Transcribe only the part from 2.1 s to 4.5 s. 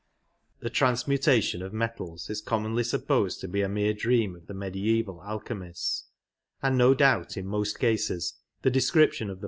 is commonly supposed to be a mere dream of